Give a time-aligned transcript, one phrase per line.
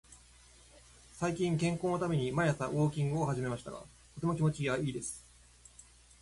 [1.13, 3.83] 最近、健康のために毎朝ウォーキングを始めましたが、
[4.15, 5.23] とても気持ちがいいです。